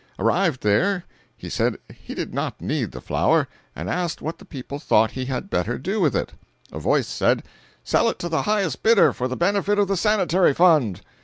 Arrived 0.17 0.63
there, 0.63 1.05
he 1.37 1.47
said 1.47 1.77
he 1.93 2.15
did 2.15 2.33
not 2.33 2.59
need 2.59 2.89
the 2.91 2.99
flour, 3.01 3.47
and 3.75 3.87
asked 3.87 4.19
what 4.19 4.39
the 4.39 4.45
people 4.45 4.79
thought 4.79 5.11
he 5.11 5.25
had 5.25 5.47
better 5.47 5.77
do 5.77 6.01
with 6.01 6.15
it. 6.15 6.33
A 6.71 6.79
voice 6.79 7.05
said: 7.07 7.43
"Sell 7.83 8.09
it 8.09 8.17
to 8.17 8.27
the 8.27 8.41
highest 8.41 8.81
bidder, 8.81 9.13
for 9.13 9.27
the 9.27 9.37
benefit 9.37 9.77
of 9.77 9.87
the 9.87 9.95
Sanitary 9.95 10.55
fund." 10.55 11.01